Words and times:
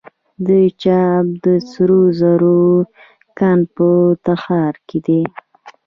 د 0.47 0.49
چاه 0.81 1.05
اب 1.19 1.27
د 1.43 1.45
سرو 1.71 2.01
زرو 2.19 2.61
کان 3.37 3.59
په 3.75 3.87
تخار 4.25 4.73
کې 4.87 4.99
دی. 5.05 5.21